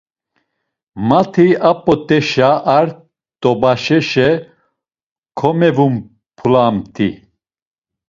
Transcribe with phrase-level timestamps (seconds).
[1.07, 2.87] Mati a p̌ot̆eşe ar
[3.41, 4.29] t̆obaşeşe
[5.39, 7.09] komevumpulamt̆i.